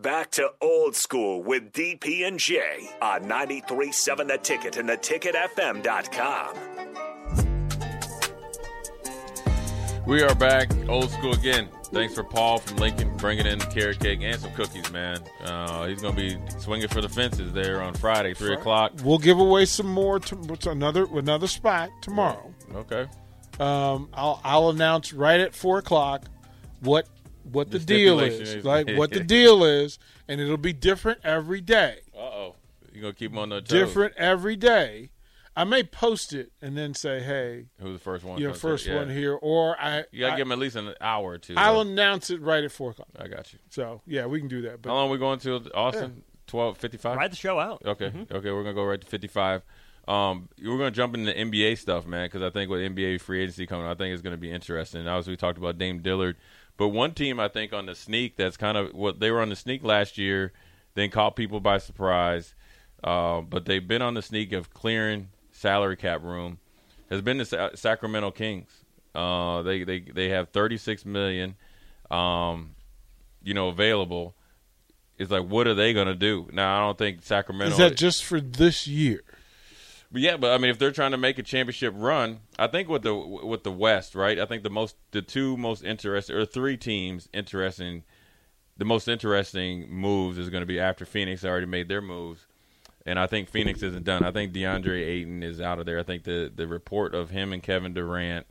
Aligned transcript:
Back 0.00 0.30
to 0.32 0.50
old 0.60 0.96
school 0.96 1.42
with 1.42 1.70
DP 1.72 2.26
and 2.26 2.38
J 2.38 2.88
on 3.00 3.22
93.7 3.24 4.26
The 4.26 4.38
Ticket 4.38 4.76
and 4.78 4.88
theticketfm.com. 4.88 6.56
We 10.06 10.22
are 10.22 10.34
back, 10.34 10.72
old 10.88 11.10
school 11.10 11.34
again. 11.34 11.68
Thanks 11.92 12.14
for 12.14 12.24
Paul 12.24 12.58
from 12.58 12.78
Lincoln 12.78 13.16
bringing 13.18 13.46
in 13.46 13.58
the 13.60 13.66
carrot 13.66 14.00
cake 14.00 14.20
and 14.22 14.40
some 14.40 14.52
cookies, 14.54 14.90
man. 14.90 15.20
Uh, 15.44 15.86
he's 15.86 16.00
going 16.02 16.16
to 16.16 16.20
be 16.20 16.36
swinging 16.58 16.88
for 16.88 17.00
the 17.00 17.08
fences 17.08 17.52
there 17.52 17.80
on 17.80 17.94
Friday, 17.94 18.34
three 18.34 18.54
o'clock. 18.54 18.92
We'll 19.04 19.18
give 19.18 19.38
away 19.38 19.66
some 19.66 19.86
more 19.86 20.18
to, 20.18 20.56
to 20.56 20.70
another 20.70 21.06
another 21.12 21.46
spot 21.46 21.90
tomorrow. 22.00 22.52
Okay. 22.74 23.06
Um, 23.60 24.08
I'll 24.14 24.40
I'll 24.42 24.70
announce 24.70 25.12
right 25.12 25.38
at 25.38 25.54
four 25.54 25.78
o'clock 25.78 26.24
what 26.80 27.06
what 27.44 27.70
the, 27.70 27.78
The 27.78 27.84
deal 27.84 28.20
is, 28.20 28.40
is- 28.56 28.64
like 28.64 28.90
what 28.96 29.10
the 29.10 29.20
deal 29.24 29.64
is, 29.64 29.98
and 30.28 30.40
it'll 30.40 30.56
be 30.56 30.72
different 30.72 31.20
every 31.24 31.60
day. 31.60 32.00
Uh 32.14 32.18
oh. 32.20 32.54
You're 32.92 33.02
going 33.02 33.14
to 33.14 33.18
keep 33.18 33.32
him 33.32 33.38
on 33.38 33.48
the 33.48 33.60
toes. 33.62 33.68
Different 33.68 34.14
every 34.18 34.54
day. 34.56 35.10
I 35.56 35.64
may 35.64 35.82
post 35.82 36.32
it 36.32 36.50
and 36.62 36.76
then 36.78 36.94
say, 36.94 37.20
"Hey, 37.22 37.66
Who's 37.78 37.92
the 37.94 37.98
first 38.02 38.24
one? 38.24 38.38
you're 38.40 38.54
first 38.54 38.86
in? 38.86 38.92
Yeah. 38.94 38.98
one 39.00 39.10
here," 39.10 39.34
or 39.34 39.76
I 39.78 40.04
You 40.10 40.20
got 40.20 40.28
to 40.28 40.32
I, 40.32 40.36
give 40.36 40.46
him 40.46 40.52
at 40.52 40.58
least 40.58 40.76
an 40.76 40.94
hour 41.00 41.32
or 41.32 41.38
two. 41.38 41.54
I'll 41.58 41.74
though. 41.84 41.90
announce 41.90 42.30
it 42.30 42.40
right 42.40 42.64
at 42.64 42.72
four 42.72 42.90
o'clock. 42.92 43.08
I 43.18 43.28
got 43.28 43.52
you. 43.52 43.58
So 43.70 44.00
yeah, 44.06 44.24
we 44.26 44.38
can 44.40 44.48
do 44.48 44.62
that. 44.62 44.80
But 44.82 44.88
How 44.90 44.94
long 44.96 45.08
are 45.08 45.12
we 45.12 45.18
going 45.18 45.38
to 45.40 45.70
Austin? 45.74 46.22
Twelve 46.46 46.78
fifty-five. 46.78 47.16
Ride 47.18 47.32
the 47.32 47.36
show 47.36 47.58
out. 47.58 47.82
Okay, 47.84 48.12
okay, 48.30 48.50
we're 48.50 48.62
gonna 48.62 48.74
go 48.74 48.84
right 48.84 49.00
to 49.00 49.06
fifty-five. 49.06 49.62
Um, 50.08 50.48
we're 50.62 50.78
gonna 50.78 50.90
jump 50.90 51.14
into 51.14 51.32
NBA 51.32 51.78
stuff, 51.78 52.06
man, 52.06 52.26
because 52.26 52.42
I 52.42 52.50
think 52.50 52.70
with 52.70 52.80
NBA 52.80 53.20
free 53.20 53.42
agency 53.42 53.66
coming, 53.66 53.86
I 53.86 53.94
think 53.94 54.12
it's 54.12 54.22
gonna 54.22 54.36
be 54.36 54.50
interesting. 54.50 55.06
Obviously, 55.06 55.32
we 55.34 55.36
talked 55.36 55.58
about 55.58 55.78
Dame 55.78 56.00
Lillard, 56.02 56.34
but 56.76 56.88
one 56.88 57.12
team 57.12 57.38
I 57.38 57.48
think 57.48 57.72
on 57.72 57.86
the 57.86 57.94
sneak 57.94 58.36
that's 58.36 58.56
kind 58.56 58.76
of 58.76 58.92
what 58.94 59.20
they 59.20 59.30
were 59.30 59.40
on 59.40 59.48
the 59.48 59.56
sneak 59.56 59.82
last 59.82 60.18
year, 60.18 60.52
then 60.94 61.10
caught 61.10 61.36
people 61.36 61.60
by 61.60 61.78
surprise. 61.78 62.54
Uh, 63.02 63.40
but 63.40 63.64
they've 63.64 63.86
been 63.86 64.02
on 64.02 64.14
the 64.14 64.22
sneak 64.22 64.52
of 64.52 64.72
clearing 64.72 65.28
salary 65.50 65.96
cap 65.96 66.22
room. 66.22 66.58
Has 67.10 67.20
been 67.20 67.38
the 67.38 67.44
Sa- 67.44 67.70
Sacramento 67.74 68.30
Kings. 68.30 68.70
Uh, 69.14 69.62
they 69.62 69.84
they 69.84 70.00
they 70.00 70.28
have 70.30 70.48
thirty-six 70.50 71.04
million, 71.04 71.56
um, 72.10 72.74
you 73.42 73.52
know, 73.52 73.68
available. 73.68 74.34
It's 75.18 75.30
like, 75.30 75.46
what 75.46 75.66
are 75.66 75.74
they 75.74 75.92
gonna 75.92 76.14
do 76.14 76.48
now? 76.52 76.78
I 76.78 76.86
don't 76.86 76.96
think 76.96 77.22
Sacramento. 77.22 77.72
is 77.72 77.78
that 77.78 77.96
just 77.96 78.24
for 78.24 78.40
this 78.40 78.86
year? 78.86 79.22
But 80.12 80.20
yeah, 80.20 80.36
but 80.36 80.52
I 80.52 80.58
mean, 80.58 80.70
if 80.70 80.78
they're 80.78 80.92
trying 80.92 81.12
to 81.12 81.16
make 81.16 81.38
a 81.38 81.42
championship 81.42 81.94
run, 81.96 82.40
I 82.58 82.66
think 82.66 82.88
with 82.90 83.02
the 83.02 83.14
with 83.14 83.62
the 83.62 83.72
West, 83.72 84.14
right? 84.14 84.38
I 84.38 84.44
think 84.44 84.62
the 84.62 84.70
most, 84.70 84.94
the 85.10 85.22
two 85.22 85.56
most 85.56 85.82
interesting, 85.82 86.36
or 86.36 86.44
three 86.44 86.76
teams 86.76 87.30
interesting, 87.32 88.04
the 88.76 88.84
most 88.84 89.08
interesting 89.08 89.90
moves 89.90 90.36
is 90.36 90.50
going 90.50 90.60
to 90.60 90.66
be 90.66 90.78
after 90.78 91.06
Phoenix 91.06 91.46
already 91.46 91.64
made 91.64 91.88
their 91.88 92.02
moves, 92.02 92.46
and 93.06 93.18
I 93.18 93.26
think 93.26 93.48
Phoenix 93.48 93.82
isn't 93.82 94.04
done. 94.04 94.22
I 94.22 94.32
think 94.32 94.52
DeAndre 94.52 95.00
Ayton 95.00 95.42
is 95.42 95.62
out 95.62 95.78
of 95.78 95.86
there. 95.86 95.98
I 95.98 96.02
think 96.02 96.24
the 96.24 96.52
the 96.54 96.66
report 96.66 97.14
of 97.14 97.30
him 97.30 97.54
and 97.54 97.62
Kevin 97.62 97.94
Durant, 97.94 98.46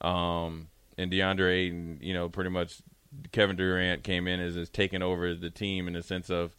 um, 0.00 0.68
and 0.96 1.12
DeAndre 1.12 1.66
Ayton, 1.66 1.98
you 2.00 2.14
know, 2.14 2.30
pretty 2.30 2.50
much 2.50 2.78
Kevin 3.30 3.56
Durant 3.56 4.04
came 4.04 4.26
in 4.26 4.40
as 4.40 4.56
is 4.56 4.70
taking 4.70 5.02
over 5.02 5.34
the 5.34 5.50
team 5.50 5.86
in 5.86 5.92
the 5.92 6.02
sense 6.02 6.30
of 6.30 6.56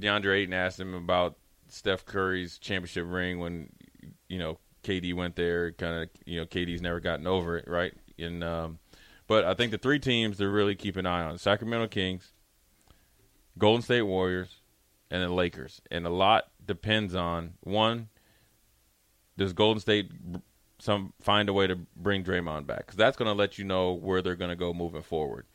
DeAndre 0.00 0.38
Ayton 0.38 0.54
asked 0.54 0.80
him 0.80 0.94
about 0.94 1.36
Steph 1.74 2.04
Curry's 2.04 2.58
championship 2.58 3.06
ring 3.08 3.38
when 3.38 3.70
you 4.28 4.38
know 4.38 4.58
KD 4.82 5.14
went 5.14 5.36
there. 5.36 5.72
Kind 5.72 6.04
of 6.04 6.08
you 6.24 6.40
know 6.40 6.46
KD's 6.46 6.80
never 6.80 7.00
gotten 7.00 7.26
over 7.26 7.58
it, 7.58 7.66
right? 7.66 7.92
And 8.18 8.44
um, 8.44 8.78
but 9.26 9.44
I 9.44 9.54
think 9.54 9.72
the 9.72 9.78
three 9.78 9.98
teams 9.98 10.38
to 10.38 10.48
really 10.48 10.74
keep 10.74 10.96
an 10.96 11.06
eye 11.06 11.22
on: 11.22 11.38
Sacramento 11.38 11.88
Kings, 11.88 12.32
Golden 13.58 13.82
State 13.82 14.02
Warriors, 14.02 14.60
and 15.10 15.22
the 15.22 15.28
Lakers. 15.28 15.80
And 15.90 16.06
a 16.06 16.10
lot 16.10 16.44
depends 16.64 17.14
on 17.14 17.54
one: 17.60 18.08
does 19.36 19.52
Golden 19.52 19.80
State 19.80 20.12
some 20.78 21.12
find 21.20 21.48
a 21.48 21.52
way 21.52 21.66
to 21.66 21.76
bring 21.96 22.22
Draymond 22.22 22.66
back? 22.66 22.78
Because 22.78 22.96
that's 22.96 23.16
going 23.16 23.28
to 23.28 23.38
let 23.38 23.58
you 23.58 23.64
know 23.64 23.92
where 23.92 24.22
they're 24.22 24.36
going 24.36 24.50
to 24.50 24.56
go 24.56 24.72
moving 24.72 25.02
forward. 25.02 25.46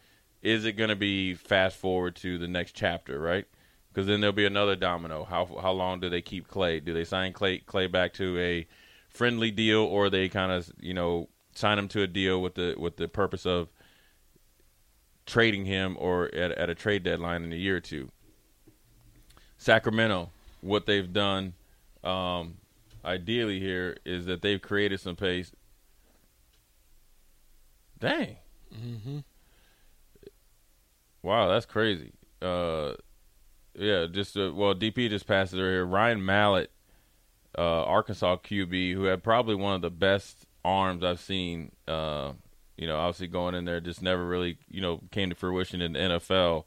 Is 0.41 0.66
it 0.66 0.74
going 0.74 0.90
to 0.90 0.96
be 0.96 1.34
fast 1.34 1.78
forward 1.78 2.16
to 2.18 2.38
the 2.38 2.47
next 2.47 2.74
chapter, 2.74 3.19
right? 3.19 3.46
Because 3.89 4.07
then 4.07 4.22
there'll 4.22 4.35
be 4.35 4.45
another 4.45 4.75
domino. 4.75 5.23
How 5.23 5.45
how 5.61 5.72
long 5.72 6.00
do 6.00 6.09
they 6.09 6.22
keep 6.22 6.47
Clay? 6.47 6.79
Do 6.79 6.94
they 6.94 7.03
sign 7.03 7.33
Clay 7.33 7.59
Clay 7.59 7.88
back 7.88 8.13
to 8.13 8.39
a 8.39 8.67
friendly 9.09 9.51
deal, 9.51 9.81
or 9.81 10.09
they 10.09 10.29
kind 10.29 10.51
of 10.51 10.72
you 10.79 10.94
know 10.94 11.29
sign 11.55 11.79
him 11.79 11.88
to 11.89 12.03
a 12.03 12.07
deal 12.07 12.41
with 12.41 12.55
the 12.55 12.75
with 12.78 12.97
the 12.97 13.07
purpose 13.07 13.45
of 13.45 13.69
trading 15.25 15.66
him 15.66 15.95
or 15.99 16.33
at, 16.33 16.51
at 16.51 16.69
a 16.69 16.75
trade 16.75 17.03
deadline 17.03 17.44
in 17.44 17.51
a 17.51 17.55
year 17.55 17.78
or 17.78 17.81
two? 17.81 18.09
Sacramento, 19.57 20.31
what 20.61 20.85
they've 20.85 21.11
done, 21.11 21.53
um, 22.03 22.55
ideally 23.03 23.59
here 23.59 23.97
is 24.05 24.25
that 24.25 24.41
they've 24.41 24.61
created 24.61 24.99
some 24.99 25.16
pace. 25.16 25.51
Dang. 27.99 28.38
Mm-hmm. 28.73 29.19
Wow, 31.22 31.49
that's 31.49 31.66
crazy. 31.66 32.13
Uh, 32.41 32.94
yeah, 33.79 34.06
just 34.12 34.38
uh, 34.38 34.51
well, 34.53 34.75
DP 34.75 35.09
just 35.09 35.28
passed 35.28 35.53
it 35.53 35.57
here. 35.57 35.85
Ryan 35.85 36.23
Mallett, 36.23 36.72
uh, 37.57 37.84
Arkansas 37.85 38.38
QB, 38.38 38.94
who 38.94 39.03
had 39.06 39.23
probably 39.23 39.56
one 39.56 39.75
of 39.75 39.81
the 39.81 39.90
best 39.90 40.45
arms 40.63 41.03
I've 41.03 41.19
seen. 41.19 41.72
Uh, 41.88 42.34
you 42.78 42.88
know, 42.88 42.97
obviously 42.97 43.28
going 43.28 43.56
in 43.56 43.66
there, 43.66 43.79
just 43.79 44.01
never 44.01 44.25
really, 44.25 44.57
you 44.69 44.81
know, 44.81 45.01
came 45.12 45.29
to 45.29 45.35
fruition 45.35 45.81
in 45.81 45.94
the 45.94 46.00
NFL. 46.00 46.66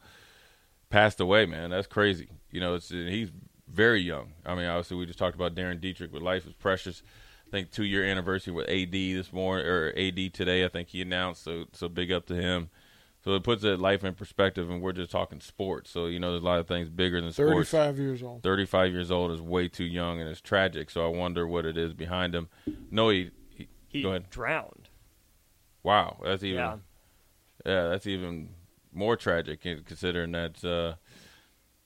Passed 0.90 1.20
away, 1.20 1.46
man. 1.46 1.70
That's 1.70 1.86
crazy. 1.86 2.28
You 2.50 2.60
know, 2.60 2.74
it's 2.74 2.88
he's 2.88 3.30
very 3.68 4.00
young. 4.00 4.32
I 4.44 4.54
mean, 4.54 4.66
obviously, 4.66 4.96
we 4.96 5.06
just 5.06 5.18
talked 5.18 5.34
about 5.34 5.54
Darren 5.54 5.80
Dietrich 5.80 6.12
with 6.12 6.22
life 6.22 6.46
is 6.46 6.52
precious. 6.54 7.02
I 7.46 7.50
think 7.50 7.70
two 7.70 7.84
year 7.84 8.04
anniversary 8.04 8.52
with 8.52 8.68
AD 8.68 8.92
this 8.92 9.32
morning 9.32 9.66
or 9.66 9.92
AD 9.96 10.34
today. 10.34 10.64
I 10.64 10.68
think 10.68 10.88
he 10.88 11.02
announced. 11.02 11.44
So, 11.44 11.64
so 11.72 11.88
big 11.88 12.10
up 12.10 12.26
to 12.26 12.34
him. 12.34 12.70
So 13.24 13.34
it 13.34 13.44
puts 13.44 13.62
that 13.62 13.78
life 13.80 14.02
in 14.02 14.14
perspective, 14.14 14.68
and 14.68 14.82
we're 14.82 14.92
just 14.92 15.10
talking 15.10 15.40
sports. 15.40 15.90
So 15.90 16.06
you 16.06 16.18
know, 16.18 16.32
there's 16.32 16.42
a 16.42 16.46
lot 16.46 16.58
of 16.58 16.66
things 16.66 16.88
bigger 16.88 17.20
than 17.20 17.32
sports. 17.32 17.70
Thirty-five 17.70 17.98
years 17.98 18.22
old. 18.22 18.42
35 18.42 18.92
years 18.92 19.10
old 19.10 19.30
is 19.30 19.40
way 19.40 19.68
too 19.68 19.84
young, 19.84 20.20
and 20.20 20.28
it's 20.28 20.40
tragic. 20.40 20.90
So 20.90 21.04
I 21.04 21.08
wonder 21.08 21.46
what 21.46 21.64
it 21.64 21.76
is 21.76 21.94
behind 21.94 22.34
him. 22.34 22.48
No, 22.90 23.10
he, 23.10 23.30
he 23.50 23.68
He 23.88 24.02
go 24.02 24.10
ahead. 24.10 24.28
drowned. 24.30 24.88
Wow, 25.84 26.18
that's 26.24 26.42
even 26.42 26.58
Yeah. 26.58 26.76
yeah, 27.64 27.88
that's 27.88 28.06
even 28.06 28.50
more 28.92 29.16
tragic 29.16 29.60
considering 29.62 30.32
that 30.32 30.64
uh, 30.64 30.94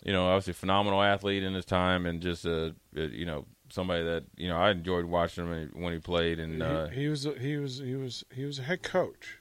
you 0.04 0.12
know 0.12 0.26
obviously 0.28 0.52
phenomenal 0.54 1.02
athlete 1.02 1.42
in 1.42 1.54
his 1.54 1.64
time 1.64 2.04
and 2.06 2.20
just 2.20 2.46
uh, 2.46 2.70
uh, 2.96 3.00
you 3.02 3.24
know 3.26 3.46
somebody 3.70 4.04
that 4.04 4.24
you 4.36 4.48
know 4.48 4.56
I 4.56 4.70
enjoyed 4.70 5.04
watching 5.04 5.46
him 5.46 5.70
when 5.74 5.92
he, 5.92 5.98
played 5.98 6.38
and 6.40 6.62
uh, 6.62 6.88
he, 6.88 7.02
he 7.02 7.08
was 7.08 7.28
he 7.40 7.56
was 7.58 7.78
he 7.78 7.94
was 7.94 8.24
he 8.34 8.44
was 8.44 8.58
a 8.58 8.62
head 8.62 8.82
coach, 8.82 9.38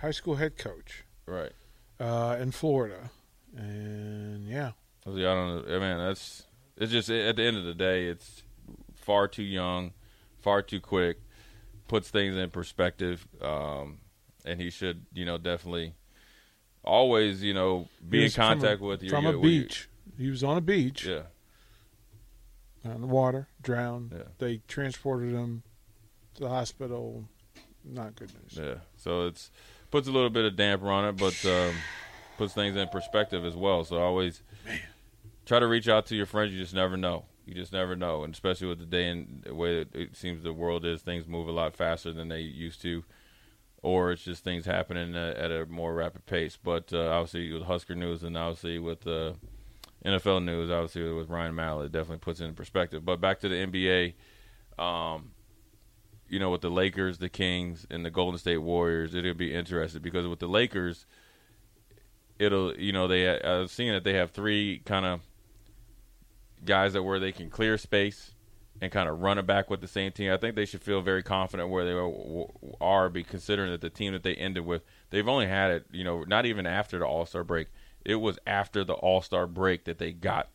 high 0.00 0.10
school 0.10 0.36
head 0.36 0.56
coach 0.58 1.04
right. 1.26 1.52
uh, 2.00 2.36
in 2.40 2.50
Florida, 2.50 3.10
and 3.56 4.46
yeah, 4.46 4.72
I 5.06 5.10
don't 5.10 5.14
know. 5.22 5.64
I 5.76 5.78
mean, 5.78 5.98
that's 5.98 6.44
it's 6.76 6.92
just 6.92 7.10
at 7.10 7.36
the 7.36 7.42
end 7.42 7.56
of 7.56 7.64
the 7.64 7.74
day, 7.74 8.06
it's 8.06 8.42
far 8.94 9.28
too 9.28 9.42
young, 9.42 9.92
far 10.40 10.62
too 10.62 10.80
quick, 10.80 11.18
puts 11.88 12.10
things 12.10 12.36
in 12.36 12.50
perspective, 12.50 13.26
um, 13.40 13.98
and 14.44 14.60
he 14.60 14.70
should, 14.70 15.06
you 15.12 15.24
know, 15.24 15.38
definitely 15.38 15.94
always, 16.84 17.42
you 17.42 17.54
know, 17.54 17.88
be 18.08 18.24
in 18.24 18.30
from 18.30 18.42
a- 18.42 18.46
contact 18.48 18.80
with 18.80 19.02
your 19.02 19.10
from 19.10 19.24
your- 19.24 19.34
a 19.34 19.38
with 19.38 19.50
your- 19.52 19.62
beach. 19.64 19.88
He 20.18 20.30
was 20.30 20.42
on 20.44 20.56
a 20.56 20.60
beach 20.60 21.04
Yeah, 21.04 21.22
on 22.84 23.00
the 23.00 23.06
water, 23.06 23.48
drowned. 23.60 24.12
Yeah. 24.14 24.22
They 24.38 24.58
transported 24.68 25.32
him 25.32 25.62
to 26.34 26.42
the 26.44 26.48
hospital. 26.48 27.28
Not 27.84 28.16
good 28.16 28.32
news. 28.34 28.56
yeah. 28.56 28.80
So 28.96 29.26
it's 29.26 29.50
puts 29.96 30.08
a 30.08 30.12
little 30.12 30.28
bit 30.28 30.44
of 30.44 30.56
damper 30.56 30.90
on 30.90 31.06
it, 31.06 31.16
but 31.16 31.42
um, 31.46 31.74
puts 32.36 32.52
things 32.52 32.76
in 32.76 32.86
perspective 32.88 33.46
as 33.46 33.56
well. 33.56 33.82
So 33.82 33.96
always 33.96 34.42
try 35.46 35.58
to 35.58 35.66
reach 35.66 35.88
out 35.88 36.04
to 36.06 36.14
your 36.14 36.26
friends. 36.26 36.52
You 36.52 36.60
just 36.60 36.74
never 36.74 36.98
know. 36.98 37.24
You 37.46 37.54
just 37.54 37.72
never 37.72 37.96
know, 37.96 38.22
and 38.22 38.34
especially 38.34 38.66
with 38.66 38.78
the 38.78 38.84
day 38.84 39.08
and 39.08 39.42
the 39.46 39.54
way 39.54 39.86
it 39.94 40.14
seems 40.14 40.42
the 40.42 40.52
world 40.52 40.84
is, 40.84 41.00
things 41.00 41.26
move 41.26 41.48
a 41.48 41.52
lot 41.52 41.74
faster 41.74 42.12
than 42.12 42.28
they 42.28 42.40
used 42.40 42.82
to. 42.82 43.04
or 43.82 44.12
it's 44.12 44.24
just 44.24 44.44
things 44.44 44.66
happening 44.66 45.16
at, 45.16 45.36
at 45.36 45.50
a 45.50 45.64
more 45.64 45.94
rapid 45.94 46.26
pace. 46.26 46.58
But 46.62 46.92
uh, 46.92 47.08
obviously 47.08 47.50
with 47.52 47.62
Husker 47.62 47.94
news 47.94 48.22
and 48.22 48.36
obviously 48.36 48.78
with 48.78 49.06
uh, 49.06 49.32
NFL 50.04 50.44
news, 50.44 50.70
obviously 50.70 51.10
with 51.10 51.30
Ryan 51.30 51.54
Mallett, 51.54 51.86
it 51.86 51.92
definitely 51.92 52.18
puts 52.18 52.40
it 52.40 52.44
in 52.44 52.54
perspective. 52.54 53.02
But 53.02 53.20
back 53.22 53.40
to 53.40 53.48
the 53.48 53.54
NBA, 53.54 54.14
um, 54.82 55.30
you 56.28 56.38
know, 56.38 56.50
with 56.50 56.60
the 56.60 56.70
Lakers, 56.70 57.18
the 57.18 57.28
Kings, 57.28 57.86
and 57.90 58.04
the 58.04 58.10
Golden 58.10 58.38
State 58.38 58.58
Warriors, 58.58 59.14
it'll 59.14 59.34
be 59.34 59.54
interesting 59.54 60.02
because 60.02 60.26
with 60.26 60.40
the 60.40 60.48
Lakers, 60.48 61.06
it'll 62.38 62.74
you 62.76 62.92
know 62.92 63.08
they 63.08 63.28
I 63.28 63.60
was 63.60 63.72
seeing 63.72 63.92
that 63.92 64.04
they 64.04 64.14
have 64.14 64.32
three 64.32 64.82
kind 64.84 65.06
of 65.06 65.20
guys 66.64 66.92
that 66.94 67.02
where 67.02 67.18
they 67.18 67.32
can 67.32 67.50
clear 67.50 67.78
space 67.78 68.34
and 68.80 68.92
kind 68.92 69.08
of 69.08 69.20
run 69.20 69.38
it 69.38 69.46
back 69.46 69.70
with 69.70 69.80
the 69.80 69.88
same 69.88 70.12
team. 70.12 70.30
I 70.32 70.36
think 70.36 70.54
they 70.54 70.66
should 70.66 70.82
feel 70.82 71.00
very 71.00 71.22
confident 71.22 71.70
where 71.70 71.84
they 71.84 72.46
are, 72.80 73.08
be 73.08 73.22
considering 73.22 73.70
that 73.70 73.80
the 73.80 73.90
team 73.90 74.12
that 74.12 74.22
they 74.22 74.34
ended 74.34 74.66
with, 74.66 74.82
they've 75.10 75.26
only 75.26 75.46
had 75.46 75.70
it, 75.70 75.86
you 75.92 76.04
know, 76.04 76.24
not 76.24 76.46
even 76.46 76.66
after 76.66 76.98
the 76.98 77.06
All 77.06 77.26
Star 77.26 77.44
break. 77.44 77.68
It 78.04 78.16
was 78.16 78.38
after 78.46 78.84
the 78.84 78.94
All 78.94 79.22
Star 79.22 79.46
break 79.46 79.84
that 79.84 79.98
they 79.98 80.12
got 80.12 80.48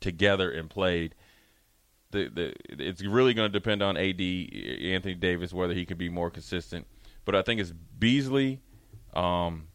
together 0.00 0.50
and 0.50 0.70
played. 0.70 1.14
The, 2.10 2.28
the 2.28 2.54
it's 2.68 3.04
really 3.04 3.34
going 3.34 3.50
to 3.50 3.58
depend 3.58 3.82
on 3.82 3.96
AD 3.96 4.20
Anthony 4.20 5.14
Davis 5.14 5.52
whether 5.52 5.74
he 5.74 5.84
can 5.84 5.98
be 5.98 6.08
more 6.08 6.30
consistent. 6.30 6.86
But 7.24 7.34
I 7.34 7.42
think 7.42 7.60
it's 7.60 7.72
Beasley, 7.98 8.60
um, 9.12 9.68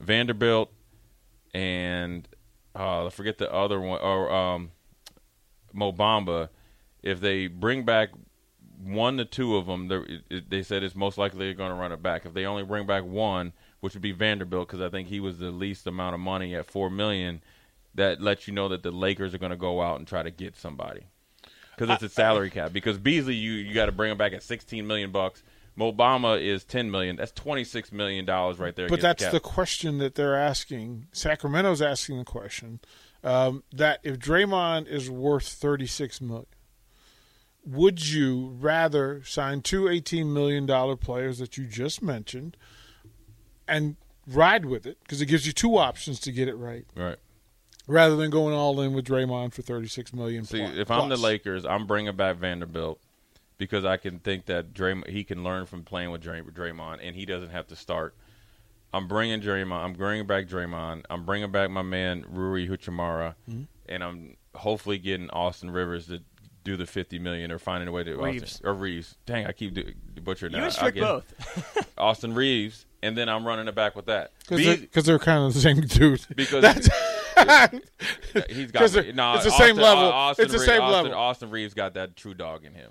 Vanderbilt, 0.00 0.72
and 1.52 2.26
uh, 2.74 3.06
I 3.06 3.10
forget 3.10 3.36
the 3.36 3.52
other 3.52 3.80
one 3.80 4.00
or 4.00 4.32
um, 4.32 4.70
Mo 5.74 5.92
Bamba 5.92 6.48
if 7.02 7.20
they 7.20 7.46
bring 7.46 7.84
back 7.84 8.10
one 8.82 9.16
to 9.16 9.24
two 9.24 9.56
of 9.56 9.66
them, 9.66 9.88
they 10.48 10.62
said 10.62 10.82
it's 10.82 10.94
most 10.94 11.18
likely 11.18 11.38
they're 11.38 11.54
going 11.54 11.70
to 11.70 11.76
run 11.76 11.92
it 11.92 12.02
back. 12.02 12.26
If 12.26 12.34
they 12.34 12.46
only 12.46 12.64
bring 12.64 12.86
back 12.86 13.04
one, 13.04 13.52
which 13.80 13.94
would 13.94 14.02
be 14.02 14.12
Vanderbilt, 14.12 14.68
because 14.68 14.80
I 14.80 14.88
think 14.88 15.08
he 15.08 15.20
was 15.20 15.38
the 15.38 15.50
least 15.50 15.86
amount 15.86 16.14
of 16.14 16.20
money 16.20 16.54
at 16.54 16.66
four 16.66 16.90
million, 16.90 17.42
that 17.94 18.20
lets 18.20 18.46
you 18.46 18.54
know 18.54 18.68
that 18.68 18.82
the 18.82 18.90
Lakers 18.90 19.34
are 19.34 19.38
going 19.38 19.50
to 19.50 19.56
go 19.56 19.80
out 19.82 19.98
and 19.98 20.06
try 20.06 20.22
to 20.22 20.30
get 20.30 20.56
somebody 20.56 21.06
because 21.78 21.94
it's 21.94 22.02
a 22.02 22.14
salary 22.14 22.50
cap. 22.50 22.72
Because 22.72 22.98
Beasley, 22.98 23.34
you 23.34 23.52
you 23.52 23.74
got 23.74 23.86
to 23.86 23.92
bring 23.92 24.10
him 24.10 24.18
back 24.18 24.32
at 24.32 24.42
sixteen 24.42 24.86
million 24.86 25.10
bucks. 25.12 25.42
Mo 25.76 25.92
Bamba 25.92 26.42
is 26.42 26.64
ten 26.64 26.90
million. 26.90 27.16
That's 27.16 27.32
twenty 27.32 27.64
six 27.64 27.92
million 27.92 28.24
dollars 28.24 28.58
right 28.58 28.74
there. 28.74 28.88
But 28.88 29.00
that's 29.00 29.24
the, 29.24 29.32
the, 29.32 29.40
question 29.40 29.98
that 29.98 30.14
they're 30.14 30.36
asking. 30.36 31.06
Sacramento's 31.12 31.80
asking 31.80 32.18
the 32.18 32.24
question 32.24 32.80
um, 33.22 33.62
that 33.72 34.00
if 34.02 34.18
Draymond 34.18 34.88
is 34.88 35.10
worth 35.10 35.46
thirty 35.46 35.86
six 35.86 36.20
million 36.20 36.46
would 37.64 38.08
you 38.08 38.56
rather 38.58 39.22
sign 39.24 39.60
two 39.60 39.82
$18 39.82 40.32
million 40.32 40.66
players 40.96 41.38
that 41.38 41.58
you 41.58 41.64
just 41.64 42.02
mentioned 42.02 42.56
and 43.66 43.96
ride 44.26 44.64
with 44.64 44.86
it 44.86 44.98
because 45.02 45.20
it 45.20 45.26
gives 45.26 45.46
you 45.46 45.52
two 45.52 45.76
options 45.76 46.18
to 46.20 46.32
get 46.32 46.48
it 46.48 46.54
right 46.54 46.86
right 46.96 47.16
rather 47.88 48.14
than 48.14 48.30
going 48.30 48.54
all 48.54 48.80
in 48.80 48.92
with 48.92 49.04
Draymond 49.04 49.52
for 49.52 49.62
36 49.62 50.12
million 50.12 50.44
see 50.44 50.58
plus. 50.58 50.76
if 50.76 50.90
I'm 50.90 51.08
the 51.08 51.16
Lakers 51.16 51.64
I'm 51.64 51.86
bringing 51.86 52.14
back 52.14 52.36
Vanderbilt 52.36 53.00
because 53.56 53.84
I 53.84 53.96
can 53.96 54.20
think 54.20 54.46
that 54.46 54.72
Draymond 54.72 55.08
he 55.08 55.24
can 55.24 55.42
learn 55.42 55.66
from 55.66 55.82
playing 55.82 56.12
with 56.12 56.22
Draymond 56.22 56.98
and 57.02 57.16
he 57.16 57.26
doesn't 57.26 57.50
have 57.50 57.66
to 57.68 57.76
start 57.76 58.14
I'm 58.92 59.08
bringing 59.08 59.40
Draymond 59.40 59.72
I'm 59.72 59.94
bringing 59.94 60.26
back 60.26 60.46
Draymond 60.46 61.04
I'm 61.10 61.24
bringing 61.24 61.50
back 61.50 61.70
my 61.70 61.82
man 61.82 62.24
Rui 62.28 62.68
Hachimura 62.68 63.34
mm-hmm. 63.50 63.62
and 63.88 64.04
I'm 64.04 64.36
hopefully 64.54 64.98
getting 64.98 65.30
Austin 65.30 65.70
Rivers 65.70 66.06
to 66.06 66.20
do 66.68 66.76
the 66.76 66.86
fifty 66.86 67.18
million 67.18 67.50
or 67.50 67.58
finding 67.58 67.88
a 67.88 67.92
way 67.92 68.04
to 68.04 68.16
Reaves 68.16 68.42
Austin, 68.42 68.66
or 68.66 68.74
Reaves. 68.74 69.16
Dang, 69.24 69.46
I 69.46 69.52
keep 69.52 69.74
do, 69.74 69.90
butchering 70.22 70.52
you 70.52 70.60
that. 70.60 70.94
You 70.94 71.00
both. 71.00 71.88
Austin 71.98 72.34
Reaves, 72.34 72.84
and 73.02 73.16
then 73.16 73.28
I'm 73.28 73.46
running 73.46 73.68
it 73.68 73.74
back 73.74 73.96
with 73.96 74.06
that 74.06 74.32
because 74.40 74.64
they're, 74.64 75.02
they're, 75.02 75.18
kind 75.18 75.44
of 75.44 75.54
the 75.54 75.60
same 75.60 75.80
dude. 75.80 76.26
Because 76.36 76.88
he's 78.48 78.70
got 78.70 78.92
me. 78.94 79.12
No, 79.12 79.34
it's 79.34 79.44
the 79.44 79.50
Austin, 79.50 79.52
same 79.52 79.76
level. 79.76 80.04
Uh, 80.04 80.10
Austin 80.10 80.44
it's 80.44 80.52
the 80.52 80.58
Reaves, 80.58 80.70
same 80.70 80.82
Austin, 80.82 81.02
level. 81.04 81.18
Austin 81.18 81.50
Reaves 81.50 81.74
got 81.74 81.94
that 81.94 82.16
true 82.16 82.34
dog 82.34 82.64
in 82.64 82.74
him. 82.74 82.90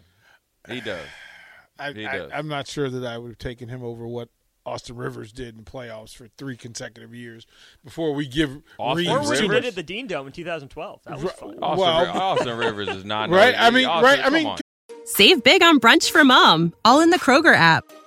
He 0.67 0.81
does. 0.81 1.05
I, 1.79 1.91
he 1.93 2.03
does. 2.03 2.31
I, 2.31 2.39
am 2.39 2.47
not 2.47 2.67
sure 2.67 2.89
that 2.89 3.05
I 3.05 3.17
would 3.17 3.29
have 3.29 3.37
taken 3.37 3.69
him 3.69 3.83
over 3.83 4.07
what 4.07 4.29
Austin 4.65 4.97
Rivers 4.97 5.31
did 5.31 5.55
in 5.57 5.63
playoffs 5.63 6.15
for 6.15 6.27
three 6.37 6.57
consecutive 6.57 7.13
years 7.13 7.45
before 7.85 8.13
we 8.13 8.27
give 8.27 8.61
Austin 8.77 8.97
Reaves 9.05 9.09
or 9.11 9.19
what 9.19 9.37
he 9.39 9.47
Rivers? 9.47 9.61
did 9.61 9.65
at 9.65 9.75
the 9.75 9.83
Dean 9.83 10.07
Dome 10.07 10.27
in 10.27 10.33
2012. 10.33 11.01
That 11.05 11.21
was 11.21 11.31
fun. 11.33 11.57
Austin, 11.61 11.79
Well- 11.79 12.21
Austin 12.21 12.57
Rivers 12.57 12.89
is 12.89 13.05
not 13.05 13.29
Right? 13.31 13.55
I 13.57 13.69
mean, 13.69 13.85
Austin, 13.85 14.03
right? 14.03 14.19
I 14.19 14.23
come 14.23 14.33
mean. 14.33 14.57
Save 15.05 15.41
big 15.43 15.63
on 15.63 15.79
brunch 15.79 16.11
for 16.11 16.23
mom, 16.25 16.73
all 16.83 16.99
in 16.99 17.11
the 17.11 17.17
Kroger 17.19 17.55
app. 17.55 17.85